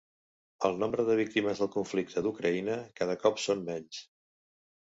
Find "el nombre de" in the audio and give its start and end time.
0.69-1.17